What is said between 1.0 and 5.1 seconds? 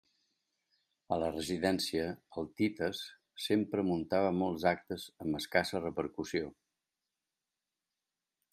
A la residència, el Tites sempre muntava molts actes